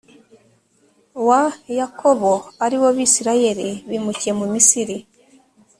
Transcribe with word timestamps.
wa 1.27 1.41
yakobo 1.79 2.31
ari 2.65 2.75
bo 2.81 2.89
bisirayeli 2.97 3.69
wimukiye 3.89 4.33
mu 4.39 4.45
misiri 4.53 4.97